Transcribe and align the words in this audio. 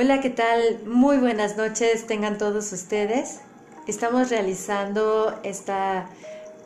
Hola, 0.00 0.20
¿qué 0.20 0.30
tal? 0.30 0.84
Muy 0.86 1.16
buenas 1.16 1.56
noches 1.56 2.06
tengan 2.06 2.38
todos 2.38 2.70
ustedes. 2.72 3.40
Estamos 3.88 4.30
realizando 4.30 5.36
esta 5.42 6.08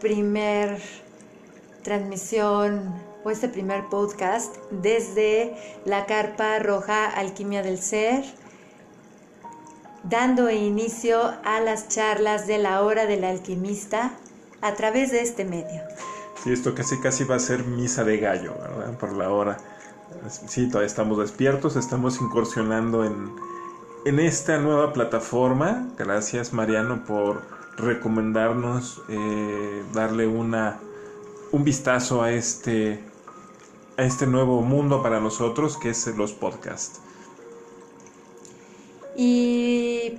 primer 0.03 0.79
transmisión 1.83 2.93
o 3.25 3.31
este 3.31 3.49
primer 3.49 3.89
podcast 3.89 4.55
desde 4.71 5.57
la 5.87 6.05
Carpa 6.05 6.59
Roja 6.59 7.07
Alquimia 7.07 7.63
del 7.63 7.79
Ser, 7.79 8.23
dando 10.03 10.51
inicio 10.51 11.33
a 11.43 11.61
las 11.61 11.89
charlas 11.89 12.47
de 12.47 12.59
la 12.59 12.83
hora 12.83 13.07
del 13.07 13.25
alquimista 13.25 14.13
a 14.61 14.75
través 14.75 15.11
de 15.11 15.23
este 15.23 15.47
medio. 15.47 15.81
Sí, 16.45 16.53
esto 16.53 16.75
casi 16.75 17.01
casi 17.01 17.25
va 17.25 17.37
a 17.37 17.39
ser 17.39 17.65
misa 17.65 18.05
de 18.05 18.19
gallo, 18.19 18.53
¿verdad? 18.61 18.99
Por 18.99 19.15
la 19.15 19.31
hora. 19.31 19.57
Sí, 20.29 20.69
todavía 20.69 20.87
estamos 20.87 21.19
despiertos, 21.19 21.77
estamos 21.77 22.21
incursionando 22.21 23.05
en, 23.05 23.33
en 24.05 24.19
esta 24.19 24.59
nueva 24.59 24.93
plataforma. 24.93 25.89
Gracias 25.99 26.53
Mariano 26.53 27.05
por 27.05 27.43
recomendarnos 27.77 29.03
eh, 29.09 29.83
darle 29.93 30.27
una 30.27 30.79
un 31.53 31.65
vistazo 31.65 32.23
a 32.23 32.33
este 32.33 33.03
a 33.97 34.03
este 34.03 34.27
nuevo 34.27 34.63
mundo 34.63 35.03
para 35.03 35.21
nosotros 35.21 35.77
que 35.77 35.91
es 35.91 36.07
los 36.17 36.33
podcasts. 36.33 37.01
Y 39.17 40.19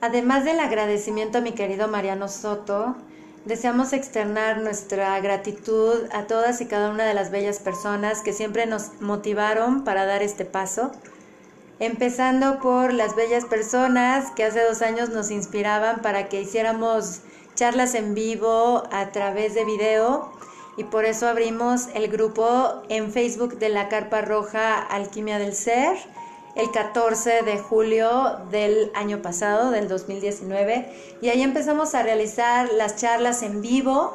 además 0.00 0.44
del 0.44 0.60
agradecimiento 0.60 1.38
a 1.38 1.40
mi 1.40 1.52
querido 1.52 1.88
Mariano 1.88 2.28
Soto, 2.28 2.94
Deseamos 3.46 3.94
externar 3.94 4.58
nuestra 4.58 5.18
gratitud 5.20 6.04
a 6.12 6.26
todas 6.26 6.60
y 6.60 6.66
cada 6.66 6.90
una 6.90 7.04
de 7.04 7.14
las 7.14 7.30
bellas 7.30 7.58
personas 7.58 8.20
que 8.20 8.34
siempre 8.34 8.66
nos 8.66 9.00
motivaron 9.00 9.82
para 9.82 10.04
dar 10.04 10.22
este 10.22 10.44
paso, 10.44 10.92
empezando 11.78 12.58
por 12.58 12.92
las 12.92 13.16
bellas 13.16 13.46
personas 13.46 14.30
que 14.32 14.44
hace 14.44 14.62
dos 14.62 14.82
años 14.82 15.08
nos 15.08 15.30
inspiraban 15.30 16.02
para 16.02 16.28
que 16.28 16.42
hiciéramos 16.42 17.20
charlas 17.54 17.94
en 17.94 18.14
vivo 18.14 18.82
a 18.92 19.10
través 19.10 19.54
de 19.54 19.64
video. 19.64 20.30
Y 20.76 20.84
por 20.84 21.06
eso 21.06 21.26
abrimos 21.26 21.88
el 21.94 22.08
grupo 22.08 22.82
en 22.90 23.10
Facebook 23.10 23.58
de 23.58 23.70
la 23.70 23.88
Carpa 23.88 24.20
Roja 24.20 24.78
Alquimia 24.78 25.38
del 25.38 25.54
Ser 25.54 25.96
el 26.56 26.70
14 26.70 27.42
de 27.42 27.58
julio 27.58 28.38
del 28.50 28.90
año 28.94 29.22
pasado, 29.22 29.70
del 29.70 29.88
2019, 29.88 31.18
y 31.22 31.28
ahí 31.28 31.42
empezamos 31.42 31.94
a 31.94 32.02
realizar 32.02 32.70
las 32.72 32.96
charlas 32.96 33.42
en 33.42 33.60
vivo, 33.60 34.14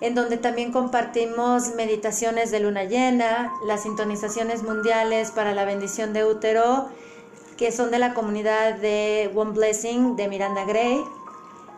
en 0.00 0.14
donde 0.14 0.36
también 0.36 0.72
compartimos 0.72 1.74
meditaciones 1.74 2.50
de 2.50 2.60
luna 2.60 2.84
llena, 2.84 3.52
las 3.66 3.84
sintonizaciones 3.84 4.62
mundiales 4.62 5.30
para 5.30 5.54
la 5.54 5.64
bendición 5.64 6.12
de 6.12 6.24
útero, 6.24 6.88
que 7.56 7.72
son 7.72 7.90
de 7.90 7.98
la 7.98 8.12
comunidad 8.12 8.74
de 8.74 9.30
One 9.34 9.52
Blessing 9.52 10.16
de 10.16 10.28
Miranda 10.28 10.64
Gray. 10.64 11.02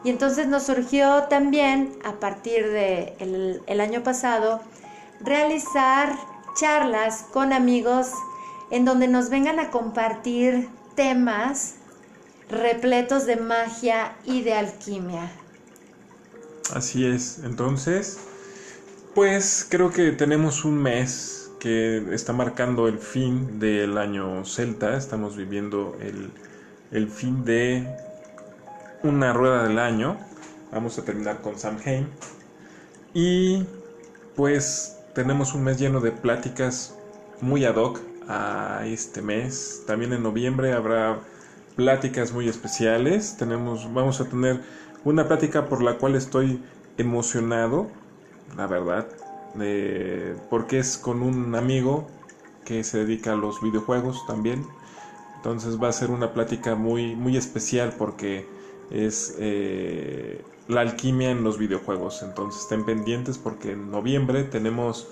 Y 0.03 0.11
entonces 0.11 0.49
nos 0.49 0.65
surgió 0.65 1.25
también, 1.25 1.97
a 2.05 2.15
partir 2.15 2.69
del 2.71 3.63
el 3.67 3.81
año 3.81 4.03
pasado, 4.03 4.61
realizar 5.21 6.17
charlas 6.57 7.25
con 7.33 7.53
amigos 7.53 8.11
en 8.71 8.85
donde 8.85 9.09
nos 9.09 9.31
vengan 9.31 9.59
a 9.59 9.71
compartir 9.71 10.69
temas 10.95 11.75
repletos 12.51 13.27
de 13.27 13.37
magia 13.37 14.17
y 14.25 14.43
de 14.43 14.55
alquimia. 14.55 15.31
Así 16.75 17.07
es, 17.07 17.41
entonces, 17.45 18.19
pues 19.15 19.67
creo 19.69 19.91
que 19.91 20.13
tenemos 20.13 20.65
un 20.65 20.83
mes 20.83 21.51
que 21.59 22.15
está 22.15 22.33
marcando 22.33 22.89
el 22.89 22.99
fin 22.99 23.59
del 23.59 23.99
año 23.99 24.45
celta, 24.45 24.97
estamos 24.97 25.37
viviendo 25.37 25.97
el, 26.01 26.31
el 26.93 27.09
fin 27.09 27.45
de 27.45 27.87
una 29.03 29.33
rueda 29.33 29.65
del 29.65 29.79
año, 29.79 30.19
vamos 30.71 30.99
a 30.99 31.05
terminar 31.05 31.41
con 31.41 31.59
Samhain. 31.59 32.07
Y 33.15 33.65
pues 34.37 34.97
tenemos 35.15 35.55
un 35.55 35.65
mes 35.65 35.79
lleno 35.79 36.01
de 36.01 36.13
pláticas 36.13 36.95
muy 37.41 37.65
ad 37.65 37.77
hoc 37.77 38.01
a 38.29 38.83
este 38.87 39.23
mes. 39.23 39.83
También 39.87 40.13
en 40.13 40.23
noviembre 40.23 40.73
habrá 40.73 41.19
pláticas 41.77 42.33
muy 42.33 42.49
especiales. 42.49 43.37
Tenemos, 43.39 43.93
vamos 43.93 44.21
a 44.21 44.27
tener 44.27 44.61
una 45.05 45.27
plática 45.27 45.67
por 45.67 45.83
la 45.83 45.97
cual 45.97 46.15
estoy 46.15 46.63
emocionado, 46.99 47.89
la 48.57 48.67
verdad, 48.67 49.09
porque 50.51 50.79
es 50.79 50.99
con 50.99 51.23
un 51.23 51.55
amigo 51.55 52.07
que 52.65 52.85
se 52.85 52.99
dedica 52.99 53.33
a 53.33 53.37
los 53.37 53.63
videojuegos 53.63 54.27
también. 54.27 54.67
Entonces 55.37 55.81
va 55.83 55.89
a 55.89 55.93
ser 55.93 56.11
una 56.11 56.33
plática 56.33 56.75
muy, 56.75 57.17
muy 57.17 57.37
especial 57.37 57.95
porque 57.97 58.47
es 58.91 59.37
eh, 59.39 60.43
la 60.67 60.83
alquimia 60.83 61.31
en 61.31 61.45
los 61.45 61.59
videojuegos. 61.59 62.23
Entonces 62.23 62.63
estén 62.63 62.85
pendientes 62.85 63.39
porque 63.39 63.73
en 63.73 63.91
noviembre 63.91 64.43
tenemos 64.43 65.09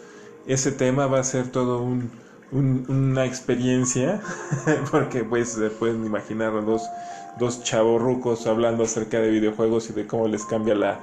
ese 0.46 0.72
tema, 0.72 1.06
va 1.06 1.20
a 1.20 1.24
ser 1.24 1.50
todo 1.50 1.80
un 1.80 2.10
una 2.52 3.24
experiencia, 3.24 4.20
porque 4.90 5.24
pues 5.24 5.50
se 5.50 5.70
pueden 5.70 6.04
imaginar 6.04 6.64
dos, 6.64 6.82
dos 7.38 7.60
rucos 7.72 8.46
hablando 8.46 8.84
acerca 8.84 9.20
de 9.20 9.30
videojuegos 9.30 9.90
y 9.90 9.92
de 9.92 10.06
cómo 10.06 10.28
les 10.28 10.44
cambia 10.44 10.74
la, 10.74 11.00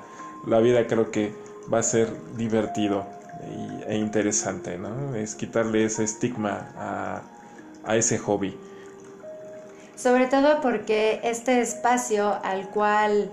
la 0.47 0.59
vida, 0.59 0.87
creo 0.87 1.11
que 1.11 1.33
va 1.71 1.79
a 1.79 1.83
ser 1.83 2.09
divertido 2.37 3.05
e 3.87 3.97
interesante, 3.97 4.77
¿no? 4.77 5.15
Es 5.15 5.35
quitarle 5.35 5.85
ese 5.85 6.03
estigma 6.03 6.71
a, 6.77 7.21
a 7.83 7.95
ese 7.97 8.17
hobby. 8.17 8.57
Sobre 9.95 10.27
todo 10.27 10.61
porque 10.61 11.19
este 11.23 11.61
espacio 11.61 12.33
al 12.43 12.69
cual 12.69 13.31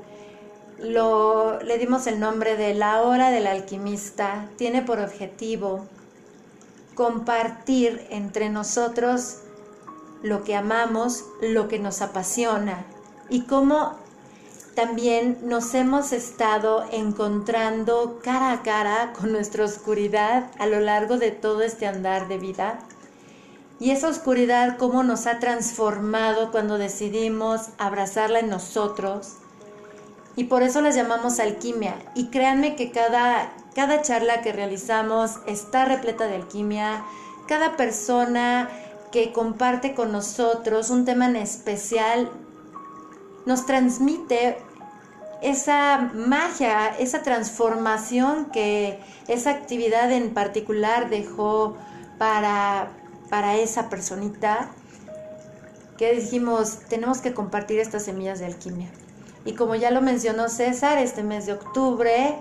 lo, 0.82 1.60
le 1.62 1.78
dimos 1.78 2.06
el 2.06 2.20
nombre 2.20 2.56
de 2.56 2.74
la 2.74 3.02
hora 3.02 3.30
del 3.30 3.46
alquimista 3.46 4.46
tiene 4.56 4.82
por 4.82 4.98
objetivo 4.98 5.86
compartir 6.94 8.06
entre 8.10 8.50
nosotros 8.50 9.38
lo 10.22 10.44
que 10.44 10.54
amamos, 10.56 11.24
lo 11.40 11.68
que 11.68 11.78
nos 11.78 12.02
apasiona 12.02 12.84
y 13.28 13.42
cómo 13.42 13.96
también 14.74 15.38
nos 15.42 15.74
hemos 15.74 16.12
estado 16.12 16.84
encontrando 16.92 18.20
cara 18.22 18.52
a 18.52 18.62
cara 18.62 19.12
con 19.18 19.32
nuestra 19.32 19.64
oscuridad 19.64 20.50
a 20.58 20.66
lo 20.66 20.80
largo 20.80 21.18
de 21.18 21.32
todo 21.32 21.62
este 21.62 21.86
andar 21.86 22.28
de 22.28 22.38
vida. 22.38 22.78
Y 23.80 23.90
esa 23.90 24.08
oscuridad, 24.08 24.76
cómo 24.78 25.02
nos 25.02 25.26
ha 25.26 25.38
transformado 25.38 26.50
cuando 26.50 26.78
decidimos 26.78 27.70
abrazarla 27.78 28.40
en 28.40 28.50
nosotros. 28.50 29.39
Y 30.36 30.44
por 30.44 30.62
eso 30.62 30.80
las 30.80 30.94
llamamos 30.94 31.40
alquimia. 31.40 31.96
Y 32.14 32.28
créanme 32.28 32.76
que 32.76 32.90
cada, 32.90 33.52
cada 33.74 34.02
charla 34.02 34.42
que 34.42 34.52
realizamos 34.52 35.40
está 35.46 35.84
repleta 35.84 36.26
de 36.26 36.36
alquimia. 36.36 37.04
Cada 37.48 37.76
persona 37.76 38.68
que 39.10 39.32
comparte 39.32 39.94
con 39.94 40.12
nosotros 40.12 40.90
un 40.90 41.04
tema 41.04 41.26
en 41.26 41.36
especial 41.36 42.30
nos 43.44 43.66
transmite 43.66 44.58
esa 45.42 46.10
magia, 46.14 46.88
esa 46.98 47.22
transformación 47.22 48.46
que 48.52 49.00
esa 49.26 49.50
actividad 49.50 50.12
en 50.12 50.34
particular 50.34 51.08
dejó 51.08 51.76
para, 52.18 52.92
para 53.30 53.56
esa 53.56 53.88
personita, 53.88 54.70
que 55.96 56.14
dijimos, 56.14 56.78
tenemos 56.88 57.20
que 57.20 57.34
compartir 57.34 57.78
estas 57.78 58.04
semillas 58.04 58.38
de 58.38 58.46
alquimia. 58.46 58.90
Y 59.44 59.54
como 59.54 59.74
ya 59.74 59.90
lo 59.90 60.02
mencionó 60.02 60.48
César, 60.48 60.98
este 60.98 61.22
mes 61.22 61.46
de 61.46 61.54
octubre 61.54 62.36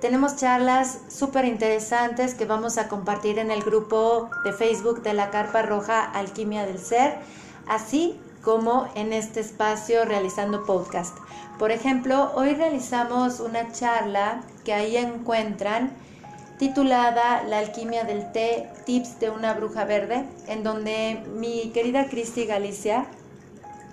tenemos 0.00 0.36
charlas 0.36 1.00
súper 1.08 1.44
interesantes 1.44 2.34
que 2.34 2.46
vamos 2.46 2.78
a 2.78 2.88
compartir 2.88 3.38
en 3.38 3.50
el 3.50 3.62
grupo 3.62 4.30
de 4.44 4.52
Facebook 4.52 5.02
de 5.02 5.12
la 5.12 5.30
Carpa 5.30 5.62
Roja 5.62 6.02
Alquimia 6.02 6.64
del 6.64 6.78
Ser, 6.78 7.16
así 7.68 8.18
como 8.42 8.88
en 8.94 9.12
este 9.12 9.40
espacio 9.40 10.06
realizando 10.06 10.64
podcast. 10.64 11.16
Por 11.58 11.70
ejemplo, 11.70 12.32
hoy 12.34 12.54
realizamos 12.54 13.40
una 13.40 13.70
charla 13.72 14.40
que 14.64 14.72
ahí 14.72 14.96
encuentran 14.96 15.92
titulada 16.58 17.42
La 17.42 17.58
alquimia 17.58 18.04
del 18.04 18.32
té, 18.32 18.70
tips 18.86 19.20
de 19.20 19.28
una 19.28 19.52
bruja 19.52 19.84
verde, 19.84 20.24
en 20.46 20.62
donde 20.62 21.22
mi 21.36 21.70
querida 21.74 22.08
Cristi 22.08 22.46
Galicia 22.46 23.06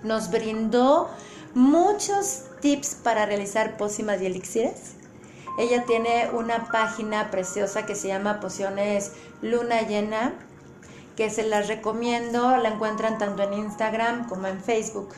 nos 0.02 0.30
brindó 0.30 1.10
muchos 1.58 2.44
tips 2.60 2.96
para 3.02 3.26
realizar 3.26 3.76
pócimas 3.76 4.22
y 4.22 4.26
elixires 4.26 4.98
ella 5.58 5.82
tiene 5.84 6.30
una 6.32 6.68
página 6.68 7.32
preciosa 7.32 7.84
que 7.84 7.96
se 7.96 8.06
llama 8.06 8.38
Pociones 8.38 9.10
Luna 9.42 9.82
Llena, 9.82 10.34
que 11.16 11.30
se 11.30 11.42
las 11.42 11.66
recomiendo, 11.66 12.56
la 12.58 12.68
encuentran 12.68 13.18
tanto 13.18 13.42
en 13.42 13.54
Instagram 13.54 14.28
como 14.28 14.46
en 14.46 14.62
Facebook. 14.62 15.08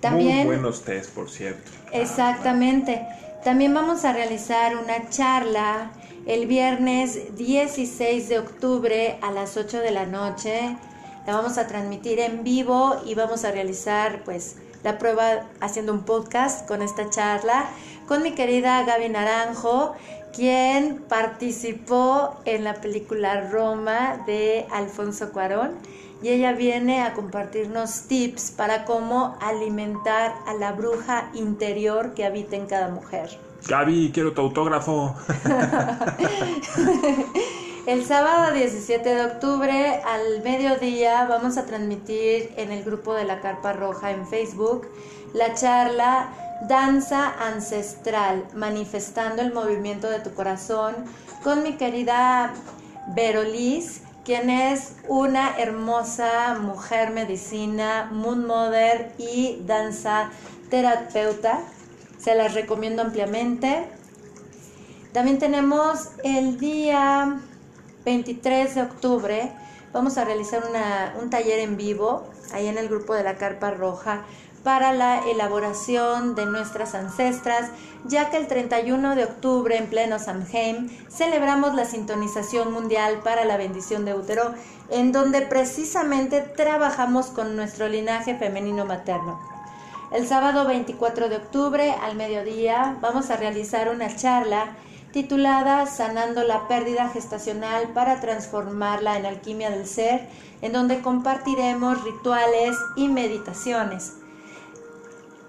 También, 0.00 0.46
Muy 0.46 0.56
buenos 0.56 0.82
test, 0.82 1.10
por 1.10 1.28
cierto. 1.28 1.70
Exactamente. 1.92 3.06
También 3.44 3.74
vamos 3.74 4.06
a 4.06 4.14
realizar 4.14 4.78
una 4.78 5.10
charla 5.10 5.90
el 6.24 6.46
viernes 6.46 7.36
16 7.36 8.30
de 8.30 8.38
octubre 8.38 9.18
a 9.20 9.30
las 9.30 9.58
8 9.58 9.78
de 9.78 9.90
la 9.90 10.06
noche 10.06 10.74
la 11.26 11.34
vamos 11.34 11.58
a 11.58 11.66
transmitir 11.66 12.20
en 12.20 12.44
vivo 12.44 13.02
y 13.04 13.14
vamos 13.14 13.44
a 13.44 13.50
realizar 13.50 14.22
pues 14.24 14.56
la 14.82 14.98
prueba 14.98 15.46
haciendo 15.60 15.92
un 15.92 16.04
podcast 16.04 16.66
con 16.66 16.82
esta 16.82 17.08
charla 17.10 17.68
con 18.06 18.22
mi 18.22 18.32
querida 18.32 18.84
Gaby 18.84 19.08
Naranjo, 19.08 19.94
quien 20.32 21.02
participó 21.08 22.36
en 22.44 22.64
la 22.64 22.74
película 22.74 23.48
Roma 23.50 24.22
de 24.26 24.66
Alfonso 24.70 25.32
Cuarón 25.32 25.72
y 26.22 26.28
ella 26.28 26.52
viene 26.52 27.02
a 27.02 27.14
compartirnos 27.14 28.02
tips 28.02 28.52
para 28.52 28.84
cómo 28.84 29.36
alimentar 29.40 30.34
a 30.46 30.54
la 30.54 30.72
bruja 30.72 31.30
interior 31.34 32.14
que 32.14 32.24
habita 32.24 32.56
en 32.56 32.66
cada 32.66 32.88
mujer. 32.88 33.38
Gaby, 33.68 34.12
quiero 34.14 34.32
tu 34.32 34.42
autógrafo. 34.42 35.14
El 37.86 38.04
sábado 38.04 38.52
17 38.52 39.14
de 39.14 39.24
octubre 39.26 40.02
al 40.04 40.42
mediodía 40.42 41.24
vamos 41.26 41.56
a 41.56 41.66
transmitir 41.66 42.52
en 42.56 42.72
el 42.72 42.82
grupo 42.82 43.14
de 43.14 43.22
la 43.22 43.40
Carpa 43.40 43.74
Roja 43.74 44.10
en 44.10 44.26
Facebook 44.26 44.88
la 45.32 45.54
charla 45.54 46.30
Danza 46.68 47.32
Ancestral, 47.38 48.44
manifestando 48.56 49.40
el 49.40 49.54
movimiento 49.54 50.10
de 50.10 50.18
tu 50.18 50.34
corazón 50.34 50.96
con 51.44 51.62
mi 51.62 51.74
querida 51.74 52.54
Verolis, 53.14 54.00
quien 54.24 54.50
es 54.50 54.96
una 55.06 55.56
hermosa 55.56 56.58
mujer 56.58 57.12
medicina, 57.12 58.10
moon 58.10 58.48
mother 58.48 59.12
y 59.16 59.62
danza 59.64 60.30
terapeuta. 60.70 61.60
Se 62.18 62.34
las 62.34 62.52
recomiendo 62.54 63.02
ampliamente. 63.02 63.86
También 65.12 65.38
tenemos 65.38 66.08
el 66.24 66.58
día 66.58 67.38
23 68.06 68.76
de 68.76 68.82
octubre, 68.82 69.52
vamos 69.92 70.16
a 70.16 70.24
realizar 70.24 70.62
un 71.20 71.28
taller 71.28 71.58
en 71.58 71.76
vivo 71.76 72.30
ahí 72.52 72.68
en 72.68 72.78
el 72.78 72.88
grupo 72.88 73.14
de 73.14 73.24
la 73.24 73.34
Carpa 73.34 73.72
Roja 73.72 74.22
para 74.62 74.92
la 74.92 75.28
elaboración 75.28 76.36
de 76.36 76.46
nuestras 76.46 76.94
ancestras, 76.94 77.68
ya 78.04 78.30
que 78.30 78.36
el 78.36 78.46
31 78.46 79.16
de 79.16 79.24
octubre 79.24 79.76
en 79.76 79.88
pleno 79.88 80.20
Samhain 80.20 80.88
celebramos 81.10 81.74
la 81.74 81.84
sintonización 81.84 82.72
mundial 82.72 83.22
para 83.24 83.44
la 83.44 83.56
bendición 83.56 84.04
de 84.04 84.14
útero, 84.14 84.54
en 84.88 85.10
donde 85.10 85.42
precisamente 85.42 86.42
trabajamos 86.42 87.26
con 87.26 87.56
nuestro 87.56 87.88
linaje 87.88 88.36
femenino 88.38 88.84
materno. 88.84 89.40
El 90.12 90.28
sábado 90.28 90.64
24 90.64 91.28
de 91.28 91.38
octubre 91.38 91.90
al 92.00 92.14
mediodía 92.14 92.98
vamos 93.00 93.30
a 93.30 93.36
realizar 93.36 93.88
una 93.88 94.14
charla 94.14 94.76
titulada 95.16 95.86
Sanando 95.86 96.42
la 96.42 96.68
pérdida 96.68 97.08
gestacional 97.08 97.94
para 97.94 98.20
transformarla 98.20 99.16
en 99.16 99.24
alquimia 99.24 99.70
del 99.70 99.86
ser, 99.86 100.28
en 100.60 100.74
donde 100.74 101.00
compartiremos 101.00 102.04
rituales 102.04 102.76
y 102.96 103.08
meditaciones. 103.08 104.12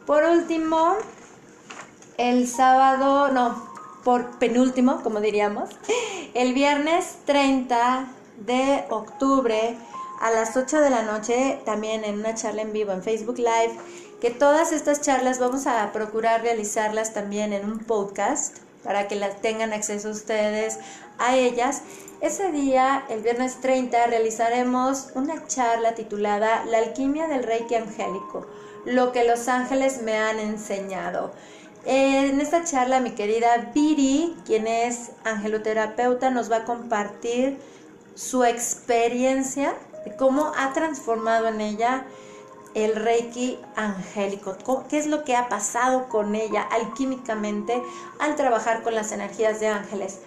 Por 0.06 0.24
último, 0.24 0.94
el 2.18 2.48
sábado, 2.48 3.28
no, 3.34 3.62
por 4.06 4.40
penúltimo, 4.40 5.04
como 5.04 5.20
diríamos, 5.20 5.68
el 6.34 6.54
viernes 6.54 7.18
30 7.26 8.08
de 8.46 8.86
octubre 8.90 9.76
a 10.22 10.32
las 10.32 10.56
8 10.56 10.80
de 10.80 10.90
la 10.90 11.02
noche, 11.02 11.60
también 11.66 12.06
en 12.06 12.20
una 12.20 12.36
charla 12.36 12.62
en 12.62 12.72
vivo 12.72 12.94
en 12.94 13.04
Facebook 13.04 13.38
Live, 13.38 13.78
que 14.22 14.32
todas 14.32 14.72
estas 14.72 15.02
charlas 15.02 15.40
vamos 15.40 15.68
a 15.68 15.92
procurar 15.92 16.42
realizarlas 16.42 17.14
también 17.14 17.52
en 17.52 17.70
un 17.70 17.80
podcast 17.80 18.60
para 18.84 19.08
que 19.08 19.16
las 19.16 19.42
tengan 19.42 19.74
acceso 19.74 20.10
ustedes 20.10 20.80
a 21.18 21.36
ellas. 21.36 21.82
Ese 22.22 22.52
día, 22.52 23.04
el 23.10 23.22
viernes 23.22 23.62
30, 23.62 24.08
realizaremos 24.08 25.10
una 25.16 25.46
charla 25.48 25.94
titulada 25.96 26.66
La 26.66 26.80
alquimia 26.80 27.28
del 27.28 27.44
Reiki 27.44 27.76
Angélico 27.76 28.48
lo 28.88 29.12
que 29.12 29.26
los 29.26 29.48
ángeles 29.48 30.02
me 30.02 30.18
han 30.18 30.40
enseñado. 30.40 31.32
En 31.86 32.40
esta 32.42 32.64
charla 32.64 33.00
mi 33.00 33.12
querida 33.12 33.72
Viri, 33.74 34.36
quien 34.46 34.66
es 34.66 35.12
angeloterapeuta, 35.26 36.30
nos 36.30 36.52
va 36.52 36.58
a 36.58 36.66
compartir 36.66 37.60
su 38.16 38.44
experiencia 38.44 39.76
de 40.06 40.16
cómo 40.16 40.54
ha 40.58 40.74
transformado 40.74 41.50
en 41.50 41.62
ella 41.62 42.06
el 42.78 42.96
Reiki 42.96 43.58
angélico, 43.76 44.86
qué 44.88 45.00
es 45.00 45.08
lo 45.08 45.24
que 45.24 45.36
ha 45.36 45.50
pasado 45.50 46.10
con 46.10 46.36
ella 46.36 46.62
alquímicamente 46.62 47.82
al 48.20 48.36
trabajar 48.36 48.84
con 48.84 48.94
las 48.94 49.12
energías 49.12 49.60
de 49.60 49.68
ángeles. 49.68 50.20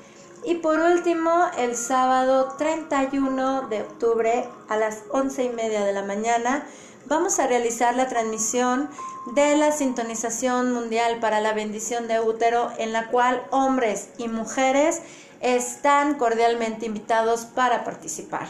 Y 0.43 0.57
por 0.57 0.81
último, 0.81 1.31
el 1.59 1.77
sábado 1.77 2.57
31 2.59 3.69
de 3.69 3.83
octubre 3.83 4.49
a 4.69 4.77
las 4.77 5.05
once 5.11 5.45
y 5.45 5.51
media 5.51 5.85
de 5.85 5.93
la 5.93 6.03
mañana 6.03 6.67
vamos 7.07 7.39
a 7.39 7.47
realizar 7.47 7.95
la 7.95 8.09
transmisión 8.09 8.89
de 9.35 9.57
la 9.57 9.71
sintonización 9.71 10.73
mundial 10.73 11.21
para 11.21 11.41
la 11.41 11.53
bendición 11.53 12.09
de 12.09 12.19
útero 12.19 12.73
en 12.79 12.93
la 12.93 13.09
cual 13.09 13.47
hombres 13.51 14.09
y 14.19 14.27
mujeres 14.27 15.03
están 15.41 16.15
cordialmente 16.15 16.87
invitados 16.87 17.45
para 17.45 17.85
participar. 17.85 18.49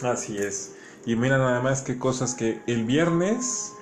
Así 0.00 0.38
es. 0.38 0.72
Y 1.04 1.16
mira 1.16 1.38
nada 1.38 1.60
más 1.60 1.82
qué 1.82 1.98
cosas 1.98 2.34
que 2.34 2.60
el 2.66 2.84
viernes, 2.84 3.74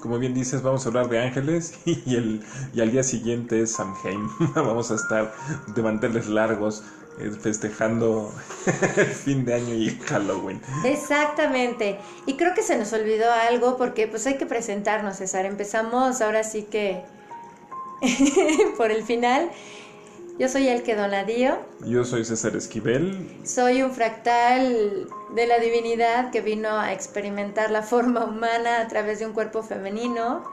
como 0.00 0.18
bien 0.18 0.34
dices, 0.34 0.62
vamos 0.62 0.84
a 0.84 0.88
hablar 0.88 1.08
de 1.08 1.22
ángeles 1.22 1.74
y, 1.84 2.14
el, 2.14 2.44
y 2.74 2.80
al 2.80 2.92
día 2.92 3.02
siguiente 3.02 3.62
es 3.62 3.72
Samhain. 3.72 4.28
vamos 4.54 4.90
a 4.90 4.94
estar 4.94 5.32
de 5.74 5.82
manteles 5.82 6.28
largos 6.28 6.82
festejando 7.40 8.30
el 8.96 9.06
fin 9.06 9.44
de 9.44 9.54
año 9.54 9.74
y 9.74 9.98
Halloween. 10.06 10.60
Exactamente. 10.84 11.98
Y 12.26 12.36
creo 12.36 12.54
que 12.54 12.62
se 12.62 12.76
nos 12.76 12.92
olvidó 12.92 13.32
algo 13.32 13.76
porque 13.76 14.06
pues 14.06 14.26
hay 14.26 14.36
que 14.36 14.46
presentarnos, 14.46 15.16
César. 15.16 15.46
Empezamos 15.46 16.20
ahora 16.20 16.44
sí 16.44 16.64
que 16.64 17.02
por 18.76 18.90
el 18.90 19.02
final. 19.02 19.50
Yo 20.38 20.48
soy 20.48 20.68
el 20.68 20.82
que 20.82 20.94
donadío. 20.94 21.58
Yo 21.86 22.04
soy 22.04 22.24
César 22.24 22.54
Esquivel. 22.56 23.40
Soy 23.44 23.82
un 23.82 23.92
fractal 23.92 25.08
de 25.34 25.46
la 25.46 25.58
divinidad 25.58 26.30
que 26.30 26.42
vino 26.42 26.68
a 26.78 26.92
experimentar 26.92 27.70
la 27.70 27.82
forma 27.82 28.24
humana 28.24 28.80
a 28.80 28.88
través 28.88 29.18
de 29.18 29.26
un 29.26 29.32
cuerpo 29.32 29.62
femenino. 29.62 30.44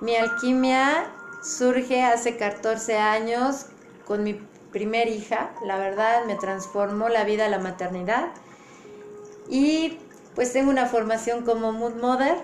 Mi 0.00 0.16
alquimia 0.16 1.12
surge 1.42 2.02
hace 2.02 2.36
14 2.36 2.98
años 2.98 3.66
con 4.04 4.24
mi 4.24 4.40
primer 4.72 5.08
hija, 5.08 5.50
la 5.64 5.78
verdad 5.78 6.24
me 6.26 6.36
transformó 6.36 7.08
la 7.08 7.24
vida 7.24 7.48
la 7.48 7.58
maternidad. 7.58 8.28
Y 9.48 9.98
pues 10.34 10.52
tengo 10.52 10.70
una 10.70 10.86
formación 10.86 11.44
como 11.44 11.72
mood 11.72 11.94
mother, 11.94 12.36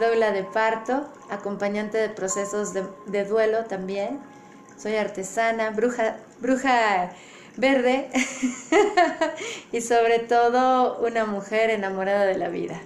dobla 0.00 0.32
de 0.32 0.44
parto, 0.44 1.08
acompañante 1.30 1.98
de 1.98 2.08
procesos 2.08 2.72
de, 2.72 3.24
duelo 3.24 3.64
también. 3.64 4.20
Soy 4.80 4.94
artesana, 4.94 5.70
bruja, 5.70 6.18
bruja 6.40 7.10
verde 7.56 8.08
y 9.72 9.80
sobre 9.80 10.20
todo 10.20 10.98
una 11.00 11.26
mujer 11.26 11.70
enamorada 11.70 12.24
de 12.26 12.38
la 12.38 12.48
vida. 12.48 12.80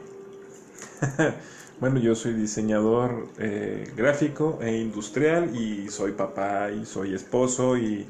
bueno, 1.81 2.01
yo 2.01 2.15
soy 2.15 2.33
diseñador 2.33 3.29
eh, 3.39 3.93
gráfico 3.95 4.59
e 4.63 4.79
industrial 4.79 5.55
y 5.55 5.91
soy 5.91 6.13
papá 6.13 6.71
y 6.71 6.87
soy 6.87 7.15
esposo 7.15 7.77
y 7.77 8.07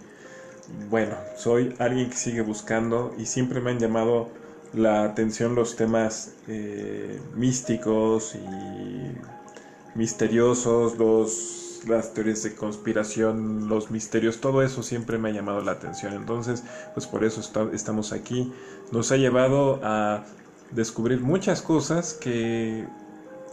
bueno, 0.88 1.16
soy 1.36 1.74
alguien 1.78 2.08
que 2.08 2.16
sigue 2.16 2.42
buscando 2.42 3.12
y 3.18 3.26
siempre 3.26 3.60
me 3.60 3.72
han 3.72 3.80
llamado 3.80 4.28
la 4.74 5.02
atención 5.04 5.54
los 5.54 5.76
temas 5.76 6.34
eh, 6.48 7.20
místicos 7.34 8.36
y 8.36 9.98
misteriosos, 9.98 10.96
los, 10.98 11.61
las 11.86 12.14
teorías 12.14 12.42
de 12.42 12.54
conspiración, 12.54 13.68
los 13.68 13.90
misterios, 13.90 14.40
todo 14.40 14.62
eso 14.62 14.82
siempre 14.82 15.18
me 15.18 15.30
ha 15.30 15.32
llamado 15.32 15.60
la 15.60 15.72
atención. 15.72 16.14
Entonces, 16.14 16.62
pues 16.94 17.06
por 17.06 17.24
eso 17.24 17.40
estamos 17.72 18.12
aquí. 18.12 18.52
Nos 18.90 19.12
ha 19.12 19.16
llevado 19.16 19.80
a 19.82 20.24
descubrir 20.70 21.20
muchas 21.20 21.62
cosas 21.62 22.14
que, 22.14 22.86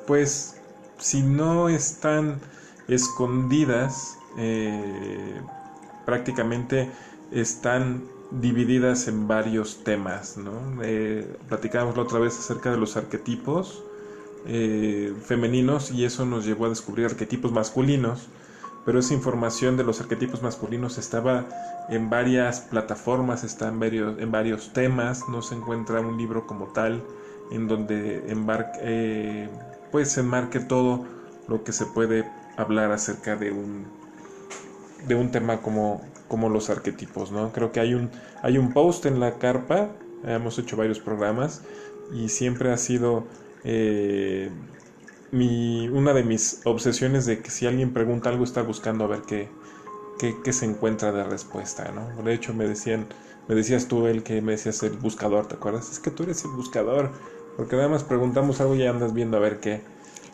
pues, 0.07 0.57
si 0.97 1.21
no 1.21 1.69
están 1.69 2.39
escondidas, 2.87 4.17
eh, 4.37 5.41
prácticamente 6.05 6.91
están 7.31 8.03
divididas 8.31 9.07
en 9.07 9.27
varios 9.27 9.83
temas. 9.83 10.37
¿no? 10.37 10.83
Eh, 10.83 11.37
platicábamos 11.47 11.95
la 11.95 12.03
otra 12.03 12.19
vez 12.19 12.37
acerca 12.37 12.71
de 12.71 12.77
los 12.77 12.97
arquetipos 12.97 13.83
eh, 14.45 15.13
femeninos 15.23 15.91
y 15.91 16.05
eso 16.05 16.25
nos 16.25 16.45
llevó 16.45 16.65
a 16.65 16.69
descubrir 16.69 17.05
arquetipos 17.05 17.51
masculinos, 17.51 18.27
pero 18.85 18.99
esa 18.99 19.13
información 19.13 19.77
de 19.77 19.83
los 19.83 20.01
arquetipos 20.01 20.41
masculinos 20.41 20.97
estaba 20.97 21.45
en 21.89 22.09
varias 22.09 22.61
plataformas, 22.61 23.43
está 23.43 23.67
en 23.67 23.79
varios, 23.79 24.19
en 24.19 24.31
varios 24.31 24.73
temas, 24.73 25.27
no 25.29 25.41
se 25.41 25.55
encuentra 25.55 25.99
un 26.01 26.17
libro 26.17 26.47
como 26.47 26.67
tal 26.67 27.03
en 27.51 27.67
donde 27.67 28.31
embarque, 28.31 28.79
eh, 28.81 29.49
pues 29.91 30.17
enmarque 30.17 30.59
todo 30.59 31.05
lo 31.47 31.63
que 31.63 31.73
se 31.73 31.85
puede 31.85 32.29
hablar 32.57 32.91
acerca 32.91 33.35
de 33.35 33.51
un 33.51 33.99
de 35.07 35.15
un 35.15 35.31
tema 35.31 35.61
como, 35.61 36.01
como 36.27 36.49
los 36.49 36.69
arquetipos, 36.69 37.31
¿no? 37.31 37.51
Creo 37.51 37.71
que 37.71 37.79
hay 37.79 37.93
un, 37.93 38.09
hay 38.41 38.57
un 38.57 38.73
post 38.73 39.05
en 39.05 39.19
la 39.19 39.37
carpa, 39.37 39.89
hemos 40.23 40.59
hecho 40.59 40.77
varios 40.77 40.99
programas, 40.99 41.61
y 42.13 42.29
siempre 42.29 42.71
ha 42.71 42.77
sido 42.77 43.25
eh, 43.63 44.49
mi, 45.31 45.87
una 45.89 46.13
de 46.13 46.23
mis 46.23 46.61
obsesiones 46.63 47.25
de 47.25 47.41
que 47.41 47.51
si 47.51 47.67
alguien 47.67 47.93
pregunta 47.93 48.29
algo 48.29 48.43
está 48.43 48.61
buscando 48.61 49.05
a 49.05 49.07
ver 49.07 49.21
qué, 49.21 49.49
qué, 50.17 50.53
se 50.53 50.65
encuentra 50.65 51.11
de 51.11 51.23
respuesta, 51.23 51.91
¿no? 51.91 52.23
De 52.23 52.33
hecho 52.33 52.53
me 52.53 52.67
decían, 52.67 53.07
me 53.47 53.55
decías 53.55 53.87
tú 53.87 54.07
el 54.07 54.23
que 54.23 54.41
me 54.41 54.53
decías 54.53 54.81
el 54.83 54.97
buscador, 54.97 55.47
¿te 55.47 55.55
acuerdas? 55.55 55.91
Es 55.91 55.99
que 55.99 56.11
tú 56.11 56.23
eres 56.23 56.43
el 56.45 56.51
buscador, 56.51 57.11
porque 57.57 57.75
nada 57.75 57.89
más 57.89 58.03
preguntamos 58.03 58.61
algo 58.61 58.75
y 58.75 58.85
andas 58.85 59.13
viendo 59.13 59.37
a 59.37 59.39
ver 59.39 59.59
qué, 59.59 59.81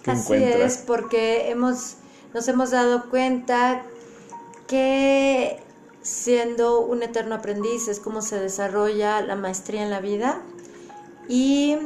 qué 0.04 0.12
Así 0.12 0.34
es, 0.36 0.78
porque 0.78 1.50
hemos, 1.50 1.98
nos 2.34 2.48
hemos 2.48 2.72
dado 2.72 3.10
cuenta 3.10 3.84
que 4.68 5.60
siendo 6.02 6.82
un 6.82 7.02
eterno 7.04 7.36
aprendiz 7.36 7.88
es 7.88 8.00
como 8.00 8.22
se 8.22 8.40
desarrolla 8.40 9.22
la 9.22 9.36
maestría 9.36 9.82
en 9.82 9.90
la 9.90 10.00
vida 10.00 10.42
y 11.28 11.78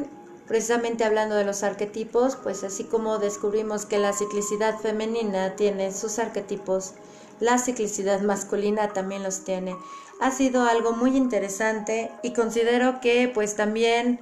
precisamente 0.50 1.04
hablando 1.04 1.36
de 1.36 1.46
los 1.46 1.62
arquetipos, 1.62 2.36
pues 2.36 2.64
así 2.64 2.84
como 2.84 3.20
descubrimos 3.20 3.86
que 3.86 4.00
la 4.00 4.14
ciclicidad 4.14 4.80
femenina 4.80 5.56
tiene 5.56 5.94
sus 5.94 6.18
arquetipos, 6.18 6.96
la 7.40 7.60
ciclicidad 7.60 8.22
masculina 8.22 8.92
también 8.92 9.22
los 9.22 9.46
tiene. 9.46 9.78
Ha 10.20 10.32
sido 10.32 10.64
algo 10.64 10.92
muy 10.94 11.16
interesante 11.16 12.12
y 12.24 12.34
considero 12.34 13.00
que 13.00 13.32
pues 13.32 13.56
también 13.56 14.20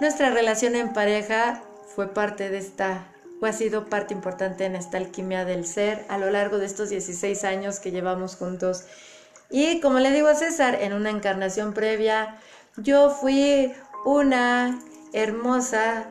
nuestra 0.00 0.28
relación 0.28 0.76
en 0.76 0.92
pareja 0.92 1.62
fue 1.96 2.08
parte 2.08 2.50
de 2.50 2.58
esta 2.58 3.08
o 3.40 3.46
ha 3.46 3.52
sido 3.54 3.86
parte 3.86 4.12
importante 4.12 4.66
en 4.66 4.76
esta 4.76 4.98
alquimia 4.98 5.46
del 5.46 5.64
ser 5.64 6.04
a 6.10 6.18
lo 6.18 6.30
largo 6.30 6.58
de 6.58 6.66
estos 6.66 6.90
16 6.90 7.42
años 7.44 7.80
que 7.80 7.90
llevamos 7.90 8.36
juntos. 8.36 8.84
Y 9.48 9.80
como 9.80 9.98
le 9.98 10.12
digo 10.12 10.28
a 10.28 10.34
César, 10.34 10.76
en 10.82 10.92
una 10.92 11.08
encarnación 11.08 11.72
previa, 11.72 12.38
yo 12.76 13.08
fui 13.08 13.72
una 14.04 14.78
hermosa 15.12 16.10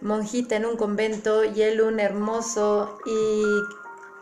monjita 0.00 0.56
en 0.56 0.66
un 0.66 0.76
convento 0.76 1.44
y 1.44 1.62
él 1.62 1.80
un 1.80 1.98
hermoso 1.98 2.98
y 3.06 3.42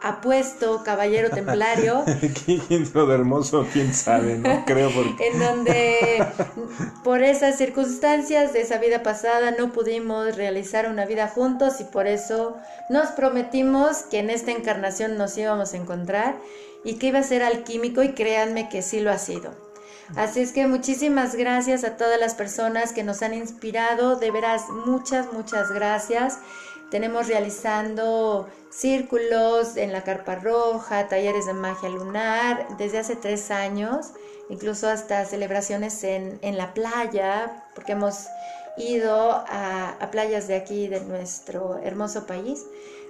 apuesto 0.02 0.82
caballero 0.84 1.30
templario. 1.30 2.04
¿Quién 2.44 2.92
de 2.92 3.14
hermoso? 3.14 3.66
¿Quién 3.72 3.94
sabe? 3.94 4.36
No 4.36 4.64
creo 4.66 4.90
porque... 4.90 5.28
en 5.28 5.38
donde 5.38 6.26
por 7.04 7.22
esas 7.22 7.56
circunstancias 7.56 8.52
de 8.52 8.62
esa 8.62 8.78
vida 8.78 9.02
pasada 9.02 9.52
no 9.52 9.72
pudimos 9.72 10.36
realizar 10.36 10.88
una 10.88 11.06
vida 11.06 11.28
juntos 11.28 11.80
y 11.80 11.84
por 11.84 12.06
eso 12.06 12.56
nos 12.90 13.08
prometimos 13.10 13.98
que 14.02 14.18
en 14.18 14.30
esta 14.30 14.50
encarnación 14.50 15.16
nos 15.16 15.36
íbamos 15.38 15.72
a 15.72 15.76
encontrar 15.76 16.36
y 16.84 16.94
que 16.94 17.08
iba 17.08 17.20
a 17.20 17.24
ser 17.24 17.42
alquímico 17.42 18.02
y 18.02 18.12
créanme 18.12 18.68
que 18.68 18.82
sí 18.82 19.00
lo 19.00 19.10
ha 19.10 19.18
sido. 19.18 19.71
Así 20.16 20.40
es 20.40 20.52
que 20.52 20.66
muchísimas 20.66 21.34
gracias 21.34 21.84
a 21.84 21.96
todas 21.96 22.20
las 22.20 22.34
personas 22.34 22.92
que 22.92 23.02
nos 23.02 23.22
han 23.22 23.34
inspirado, 23.34 24.16
de 24.16 24.30
veras 24.30 24.68
muchas, 24.68 25.32
muchas 25.32 25.70
gracias. 25.72 26.38
Tenemos 26.90 27.28
realizando 27.28 28.48
círculos 28.70 29.78
en 29.78 29.92
la 29.92 30.04
Carpa 30.04 30.34
Roja, 30.34 31.08
talleres 31.08 31.46
de 31.46 31.54
magia 31.54 31.88
lunar 31.88 32.76
desde 32.76 32.98
hace 32.98 33.16
tres 33.16 33.50
años, 33.50 34.10
incluso 34.50 34.88
hasta 34.88 35.24
celebraciones 35.24 36.04
en, 36.04 36.58
la 36.58 36.74
playa, 36.74 37.64
porque 37.74 37.92
hemos 37.92 38.26
ido 38.76 39.30
a, 39.30 39.96
a 39.98 40.10
playas 40.10 40.48
de 40.48 40.56
aquí, 40.56 40.88
de 40.88 41.00
nuestro 41.00 41.78
hermoso 41.78 42.26
país. 42.26 42.66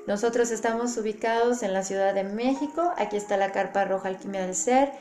Nosotros 0.06 0.52
estamos 0.52 0.96
ubicados 0.96 1.64
en 1.64 1.72
la 1.72 1.82
Ciudad 1.82 2.14
de 2.14 2.22
México, 2.22 2.92
aquí 2.96 3.16
está 3.16 3.36
la 3.36 3.50
Carpa 3.50 3.84
Roja 3.84 4.08
Alquimia 4.08 4.42
del 4.46 4.54
Ser 4.54 4.92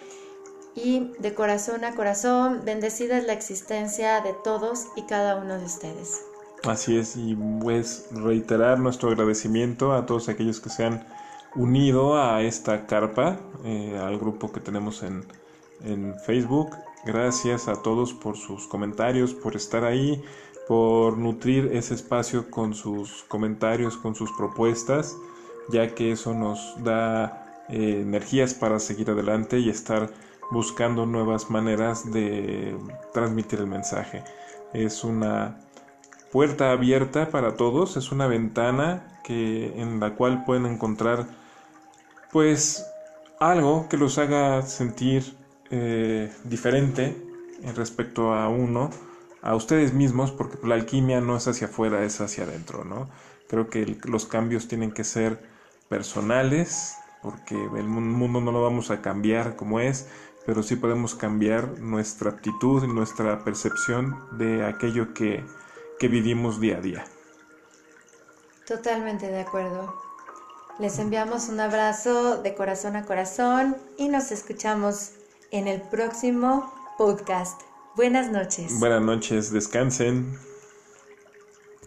y 0.75 1.11
de 1.19 1.33
corazón 1.33 1.83
a 1.83 1.95
corazón, 1.95 2.61
bendecida 2.65 3.17
es 3.17 3.25
la 3.25 3.33
existencia 3.33 4.21
de 4.21 4.33
todos 4.43 4.87
y 4.95 5.03
cada 5.03 5.37
uno 5.37 5.57
de 5.57 5.65
ustedes. 5.65 6.21
Así 6.63 6.97
es, 6.97 7.15
y 7.15 7.35
pues 7.35 8.07
reiterar 8.11 8.79
nuestro 8.79 9.09
agradecimiento 9.09 9.93
a 9.93 10.05
todos 10.05 10.29
aquellos 10.29 10.59
que 10.59 10.69
se 10.69 10.85
han 10.85 11.05
unido 11.55 12.15
a 12.15 12.41
esta 12.43 12.85
carpa, 12.85 13.39
eh, 13.65 13.99
al 13.99 14.17
grupo 14.19 14.51
que 14.51 14.59
tenemos 14.59 15.03
en, 15.03 15.25
en 15.83 16.15
Facebook. 16.25 16.77
Gracias 17.03 17.67
a 17.67 17.81
todos 17.81 18.13
por 18.13 18.37
sus 18.37 18.67
comentarios, 18.67 19.33
por 19.33 19.55
estar 19.55 19.83
ahí, 19.83 20.23
por 20.67 21.17
nutrir 21.17 21.71
ese 21.73 21.95
espacio 21.95 22.49
con 22.51 22.75
sus 22.75 23.23
comentarios, 23.23 23.97
con 23.97 24.13
sus 24.13 24.31
propuestas, 24.33 25.17
ya 25.69 25.95
que 25.95 26.11
eso 26.11 26.33
nos 26.33 26.75
da 26.83 27.63
eh, 27.69 28.01
energías 28.01 28.53
para 28.53 28.79
seguir 28.79 29.09
adelante 29.09 29.59
y 29.59 29.69
estar 29.69 30.11
buscando 30.51 31.05
nuevas 31.05 31.49
maneras 31.49 32.11
de 32.11 32.77
transmitir 33.13 33.59
el 33.59 33.67
mensaje. 33.67 34.23
Es 34.73 35.03
una 35.03 35.57
puerta 36.31 36.71
abierta 36.71 37.29
para 37.29 37.55
todos, 37.55 37.97
es 37.97 38.11
una 38.11 38.27
ventana 38.27 39.19
que 39.23 39.81
en 39.81 39.99
la 39.99 40.15
cual 40.15 40.43
pueden 40.45 40.65
encontrar 40.65 41.25
pues 42.31 42.85
algo 43.39 43.87
que 43.89 43.97
los 43.97 44.17
haga 44.17 44.61
sentir 44.61 45.35
eh, 45.71 46.31
diferente 46.43 47.17
respecto 47.75 48.33
a 48.33 48.49
uno, 48.49 48.89
a 49.41 49.55
ustedes 49.55 49.93
mismos, 49.93 50.31
porque 50.31 50.57
la 50.65 50.75
alquimia 50.75 51.21
no 51.21 51.37
es 51.37 51.47
hacia 51.47 51.67
afuera, 51.67 52.03
es 52.03 52.21
hacia 52.21 52.43
adentro, 52.43 52.83
¿no? 52.83 53.09
Creo 53.47 53.69
que 53.69 53.97
los 54.05 54.25
cambios 54.25 54.67
tienen 54.67 54.91
que 54.91 55.03
ser 55.03 55.41
personales, 55.89 56.95
porque 57.21 57.55
el 57.55 57.87
mundo 57.87 58.41
no 58.41 58.51
lo 58.51 58.61
vamos 58.63 58.91
a 58.91 59.01
cambiar 59.01 59.55
como 59.55 59.79
es, 59.79 60.07
pero 60.45 60.63
sí 60.63 60.75
podemos 60.75 61.15
cambiar 61.15 61.79
nuestra 61.79 62.31
actitud 62.31 62.83
y 62.83 62.87
nuestra 62.87 63.43
percepción 63.43 64.17
de 64.37 64.65
aquello 64.65 65.13
que, 65.13 65.45
que 65.99 66.07
vivimos 66.07 66.59
día 66.59 66.77
a 66.77 66.81
día. 66.81 67.05
Totalmente 68.65 69.27
de 69.27 69.41
acuerdo. 69.41 69.93
Les 70.79 70.97
enviamos 70.99 71.49
un 71.49 71.59
abrazo 71.59 72.41
de 72.41 72.55
corazón 72.55 72.95
a 72.95 73.05
corazón 73.05 73.77
y 73.97 74.07
nos 74.07 74.31
escuchamos 74.31 75.11
en 75.51 75.67
el 75.67 75.81
próximo 75.81 76.73
podcast. 76.97 77.61
Buenas 77.95 78.31
noches. 78.31 78.79
Buenas 78.79 79.01
noches, 79.01 79.51
descansen. 79.51 80.50